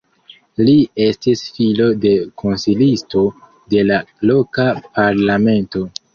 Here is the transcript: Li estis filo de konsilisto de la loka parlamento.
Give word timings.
Li 0.69 0.73
estis 1.07 1.43
filo 1.57 1.89
de 2.05 2.13
konsilisto 2.43 3.23
de 3.75 3.85
la 3.93 4.01
loka 4.33 4.69
parlamento. 4.99 5.87